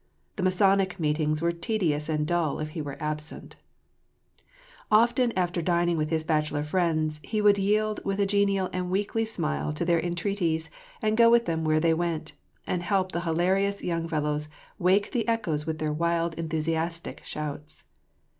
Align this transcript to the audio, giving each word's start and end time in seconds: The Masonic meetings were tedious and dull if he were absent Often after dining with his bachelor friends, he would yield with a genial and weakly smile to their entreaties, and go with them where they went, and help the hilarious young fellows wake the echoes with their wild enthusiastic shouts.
The 0.35 0.41
Masonic 0.41 0.99
meetings 0.99 1.43
were 1.43 1.51
tedious 1.51 2.09
and 2.09 2.25
dull 2.25 2.57
if 2.59 2.69
he 2.69 2.81
were 2.81 2.97
absent 2.99 3.55
Often 4.89 5.31
after 5.37 5.61
dining 5.61 5.95
with 5.95 6.09
his 6.09 6.23
bachelor 6.23 6.63
friends, 6.63 7.19
he 7.23 7.39
would 7.39 7.59
yield 7.59 7.99
with 8.03 8.19
a 8.19 8.25
genial 8.25 8.67
and 8.73 8.89
weakly 8.89 9.25
smile 9.25 9.71
to 9.73 9.85
their 9.85 10.03
entreaties, 10.03 10.71
and 11.03 11.15
go 11.15 11.29
with 11.29 11.45
them 11.45 11.63
where 11.63 11.79
they 11.79 11.93
went, 11.93 12.33
and 12.65 12.81
help 12.81 13.11
the 13.11 13.21
hilarious 13.21 13.83
young 13.83 14.07
fellows 14.07 14.49
wake 14.79 15.11
the 15.11 15.27
echoes 15.27 15.67
with 15.67 15.77
their 15.77 15.93
wild 15.93 16.33
enthusiastic 16.33 17.23
shouts. 17.23 17.83